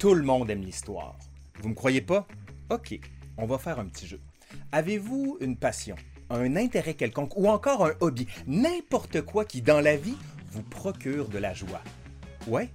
Tout 0.00 0.14
le 0.14 0.22
monde 0.22 0.48
aime 0.48 0.62
l'histoire. 0.62 1.14
Vous 1.60 1.68
me 1.68 1.74
croyez 1.74 2.00
pas? 2.00 2.26
Ok, 2.70 2.98
on 3.36 3.44
va 3.44 3.58
faire 3.58 3.78
un 3.78 3.84
petit 3.84 4.06
jeu. 4.06 4.18
Avez-vous 4.72 5.36
une 5.42 5.58
passion, 5.58 5.94
un 6.30 6.56
intérêt 6.56 6.94
quelconque 6.94 7.36
ou 7.36 7.50
encore 7.50 7.84
un 7.84 7.92
hobby, 8.00 8.26
n'importe 8.46 9.20
quoi 9.20 9.44
qui 9.44 9.60
dans 9.60 9.82
la 9.82 9.98
vie 9.98 10.16
vous 10.52 10.62
procure 10.62 11.28
de 11.28 11.36
la 11.36 11.52
joie? 11.52 11.82
Ouais? 12.46 12.70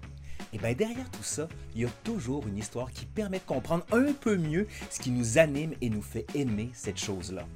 Et 0.53 0.59
bien 0.59 0.73
derrière 0.73 1.09
tout 1.09 1.23
ça, 1.23 1.49
il 1.73 1.81
y 1.81 1.85
a 1.85 1.89
toujours 2.03 2.46
une 2.46 2.59
histoire 2.59 2.92
qui 2.92 3.07
permet 3.07 3.39
de 3.39 3.46
comprendre 3.46 3.87
un 3.92 4.13
peu 4.13 4.37
mieux 4.37 4.67
ce 4.92 4.99
qui 4.99 5.10
nous 5.10 5.39
anime 5.39 5.73
et 5.81 5.89
nous 5.89 6.03
fait 6.03 6.28
aimer 6.35 6.69
cette 6.73 6.99
chose-là. 6.99 7.47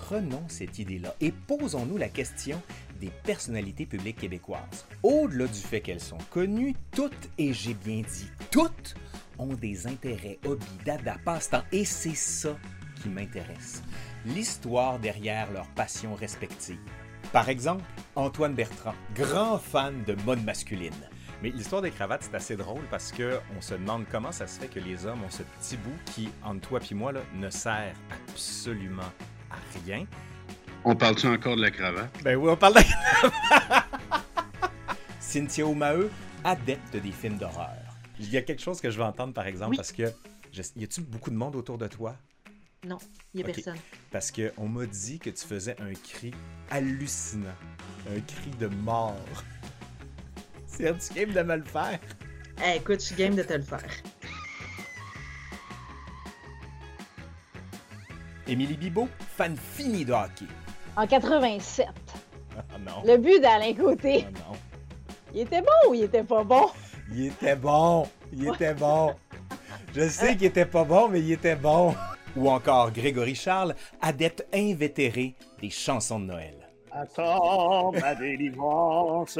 Prenons 0.00 0.42
cette 0.48 0.80
idée-là 0.80 1.14
et 1.20 1.30
posons-nous 1.30 1.96
la 1.96 2.08
question 2.08 2.60
des 2.96 3.10
personnalités 3.24 3.86
publiques 3.86 4.18
québécoises. 4.18 4.86
Au-delà 5.02 5.46
du 5.46 5.60
fait 5.60 5.80
qu'elles 5.80 6.00
sont 6.00 6.18
connues, 6.30 6.74
toutes, 6.92 7.28
et 7.38 7.52
j'ai 7.52 7.74
bien 7.74 8.02
dit 8.02 8.28
toutes, 8.50 8.94
ont 9.38 9.54
des 9.54 9.86
intérêts, 9.86 10.38
hobbies, 10.44 10.66
dada, 10.84 11.16
passe-temps, 11.24 11.62
et 11.72 11.84
c'est 11.84 12.14
ça 12.14 12.56
qui 13.02 13.08
m'intéresse. 13.08 13.82
L'histoire 14.24 14.98
derrière 14.98 15.50
leurs 15.52 15.68
passions 15.68 16.14
respectives. 16.14 16.78
Par 17.32 17.48
exemple, 17.48 17.84
Antoine 18.14 18.54
Bertrand, 18.54 18.94
grand 19.14 19.58
fan 19.58 20.04
de 20.04 20.14
mode 20.24 20.42
masculine. 20.44 20.92
Mais 21.42 21.50
l'histoire 21.50 21.82
des 21.82 21.90
cravates, 21.90 22.22
c'est 22.24 22.34
assez 22.34 22.56
drôle 22.56 22.82
parce 22.90 23.12
que 23.12 23.38
on 23.56 23.60
se 23.60 23.74
demande 23.74 24.04
comment 24.10 24.32
ça 24.32 24.46
se 24.46 24.58
fait 24.58 24.68
que 24.68 24.80
les 24.80 25.04
hommes 25.04 25.22
ont 25.22 25.30
ce 25.30 25.42
petit 25.42 25.76
bout 25.76 25.98
qui, 26.06 26.28
entre 26.42 26.68
toi 26.68 26.80
et 26.90 26.94
moi, 26.94 27.12
là, 27.12 27.20
ne 27.34 27.50
sert 27.50 27.94
absolument 28.30 29.12
à 29.50 29.56
rien. 29.84 30.06
On 30.88 30.94
parle-tu 30.94 31.26
encore 31.26 31.56
de 31.56 31.62
la 31.62 31.70
cravate? 31.72 32.10
Ben 32.22 32.36
oui, 32.36 32.48
on 32.48 32.56
parle 32.56 32.74
de 32.74 32.78
la 32.78 32.84
cravate. 32.84 33.84
Cynthia 35.20 35.66
O'Maheu, 35.66 36.08
adepte 36.44 36.96
des 36.96 37.10
films 37.10 37.38
d'horreur. 37.38 37.74
Il 38.20 38.30
y 38.30 38.36
a 38.36 38.42
quelque 38.42 38.62
chose 38.62 38.80
que 38.80 38.88
je 38.88 38.96
veux 38.96 39.02
entendre, 39.02 39.32
par 39.34 39.48
exemple, 39.48 39.74
parce 39.74 39.90
que 39.90 40.04
je- 40.52 40.62
y 40.76 40.84
a-tu 40.84 41.00
beaucoup 41.00 41.30
de 41.30 41.34
monde 41.34 41.56
autour 41.56 41.76
de 41.76 41.88
toi? 41.88 42.14
Non, 42.86 42.98
il 43.34 43.38
n'y 43.38 43.42
a 43.42 43.52
personne. 43.52 43.76
Parce 44.12 44.30
que 44.30 44.52
on 44.56 44.68
m'a 44.68 44.86
dit 44.86 45.18
que 45.18 45.30
tu 45.30 45.44
faisais 45.44 45.74
un 45.80 45.92
cri 45.92 46.32
hallucinant, 46.70 47.48
un 48.08 48.20
cri 48.20 48.50
de 48.60 48.68
mort. 48.68 49.16
C'est-tu 50.68 51.14
game 51.14 51.32
de 51.32 51.42
me 51.42 51.56
le 51.56 51.64
faire? 51.64 51.98
Eh, 52.64 52.76
écoute, 52.76 53.00
je 53.00 53.06
suis 53.06 53.16
game 53.16 53.34
de 53.34 53.42
te 53.42 53.54
le 53.54 53.62
faire. 53.62 53.82
Émilie 58.46 58.76
Bibo, 58.76 59.08
fan 59.36 59.56
fini 59.56 60.04
de 60.04 60.12
hockey. 60.12 60.46
En 60.96 61.06
87. 61.06 61.86
Ah 62.58 62.62
non. 62.78 63.02
Le 63.04 63.16
but 63.18 63.40
d'Alain 63.40 63.74
Côté, 63.74 64.24
Ah 64.26 64.30
non. 64.50 64.56
il 65.34 65.40
était 65.42 65.60
bon 65.60 65.90
ou 65.90 65.94
il 65.94 66.04
était 66.04 66.24
pas 66.24 66.42
bon? 66.44 66.66
Il 67.12 67.26
était 67.26 67.56
bon. 67.56 68.06
Il 68.32 68.48
était 68.48 68.74
bon. 68.74 69.14
Je 69.94 70.08
sais 70.08 70.36
qu'il 70.36 70.46
était 70.46 70.66
pas 70.66 70.84
bon, 70.84 71.08
mais 71.08 71.20
il 71.20 71.32
était 71.32 71.56
bon. 71.56 71.94
Ou 72.36 72.50
encore 72.50 72.90
Grégory 72.92 73.34
Charles, 73.34 73.74
adepte 74.00 74.46
invétéré 74.52 75.34
des 75.60 75.70
chansons 75.70 76.20
de 76.20 76.26
Noël. 76.26 76.54
Attends 76.90 77.92
ma 77.92 78.14
délivrance, 78.14 79.38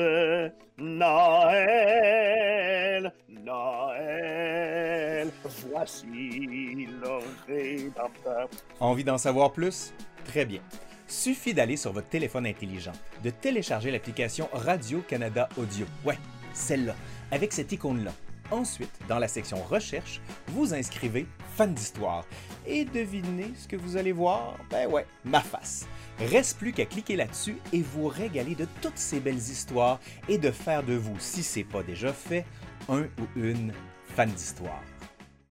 Noël, 1.76 3.12
Noël, 3.28 5.30
voici 5.70 6.06
le 6.06 7.18
Rédempteur. 7.46 8.48
Envie 8.80 9.04
d'en 9.04 9.18
savoir 9.18 9.52
plus? 9.52 9.92
Très 10.24 10.44
bien. 10.44 10.60
Suffit 11.08 11.54
d'aller 11.54 11.76
sur 11.76 11.92
votre 11.92 12.08
téléphone 12.08 12.46
intelligent, 12.46 12.92
de 13.22 13.30
télécharger 13.30 13.92
l'application 13.92 14.48
Radio-Canada 14.52 15.48
Audio. 15.56 15.86
Ouais, 16.04 16.18
celle-là, 16.52 16.96
avec 17.30 17.52
cette 17.52 17.70
icône-là. 17.70 18.12
Ensuite, 18.50 18.90
dans 19.08 19.20
la 19.20 19.28
section 19.28 19.62
Recherche, 19.62 20.20
vous 20.48 20.74
inscrivez 20.74 21.26
Fan 21.56 21.72
d'histoire. 21.72 22.24
Et 22.66 22.84
devinez 22.84 23.52
ce 23.56 23.68
que 23.68 23.76
vous 23.76 23.96
allez 23.96 24.12
voir? 24.12 24.56
Ben 24.68 24.88
ouais, 24.88 25.06
ma 25.24 25.40
face. 25.40 25.86
Reste 26.18 26.58
plus 26.58 26.72
qu'à 26.72 26.86
cliquer 26.86 27.14
là-dessus 27.14 27.56
et 27.72 27.82
vous 27.82 28.08
régaler 28.08 28.54
de 28.54 28.66
toutes 28.82 28.98
ces 28.98 29.20
belles 29.20 29.36
histoires 29.36 30.00
et 30.28 30.38
de 30.38 30.50
faire 30.50 30.82
de 30.82 30.94
vous, 30.94 31.16
si 31.18 31.42
c'est 31.42 31.64
pas 31.64 31.82
déjà 31.82 32.12
fait, 32.12 32.44
un 32.88 33.02
ou 33.02 33.26
une 33.36 33.72
fan 34.14 34.30
d'histoire. 34.30 34.82